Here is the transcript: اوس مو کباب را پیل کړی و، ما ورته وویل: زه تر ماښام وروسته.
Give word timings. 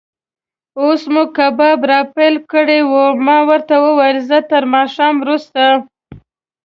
اوس 0.79 1.01
مو 1.13 1.23
کباب 1.35 1.81
را 1.89 1.99
پیل 2.15 2.35
کړی 2.51 2.79
و، 2.89 2.93
ما 3.25 3.37
ورته 3.49 3.75
وویل: 3.85 4.17
زه 4.29 4.37
تر 4.49 4.63
ماښام 4.73 5.15
وروسته. 5.19 5.63